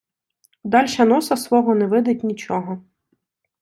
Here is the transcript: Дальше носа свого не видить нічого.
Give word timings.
Дальше 0.63 1.05
носа 1.05 1.35
свого 1.37 1.75
не 1.75 1.85
видить 1.85 2.23
нічого. 2.23 2.81